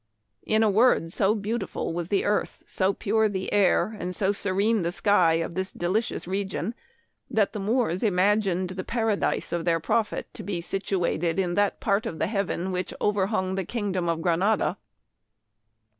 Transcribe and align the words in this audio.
In 0.47 0.63
a 0.63 0.67
word 0.67 1.13
so 1.13 1.35
beautiful 1.35 1.93
was 1.93 2.09
the 2.09 2.25
earth, 2.25 2.63
so 2.65 2.91
pure 2.91 3.29
the 3.29 3.53
air, 3.53 3.95
and 3.99 4.15
so 4.15 4.31
serene 4.31 4.81
the 4.81 4.91
sky 4.91 5.33
of 5.33 5.53
this 5.53 5.71
delicious 5.71 6.25
region, 6.25 6.73
that 7.29 7.53
the 7.53 7.59
Moors 7.59 8.01
im 8.01 8.15
agined 8.17 8.75
the 8.75 8.83
paradise 8.83 9.51
of 9.53 9.63
their 9.63 9.79
prophet 9.79 10.25
to 10.33 10.41
be 10.41 10.59
situa 10.59 11.21
ted 11.21 11.37
in 11.37 11.53
that 11.53 11.79
part 11.79 12.07
of 12.07 12.17
the 12.17 12.25
heaven 12.25 12.71
which 12.71 12.95
overhung 12.99 13.53
the 13.53 13.63
kingdom 13.63 14.09
of 14.09 14.23
Granada. 14.23 14.75